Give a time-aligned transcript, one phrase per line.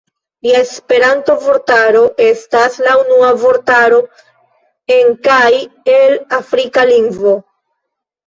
[0.45, 3.99] Lia Esperanto-vortaro estas la unua vortaro
[4.95, 5.51] en kaj
[5.97, 7.35] el afrika lingvo.